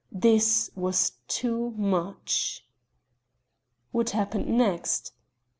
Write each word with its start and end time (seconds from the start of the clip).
This 0.11 0.71
was 0.73 1.11
too 1.27 1.75
much... 1.77 2.65
What 3.91 4.09
happened 4.17 4.47
next?... 4.47 5.13